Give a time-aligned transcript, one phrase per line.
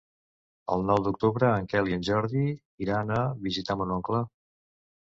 [0.75, 2.45] El nou d'octubre en Quel i en Jordi
[2.87, 4.27] iran a visitar mon oncle.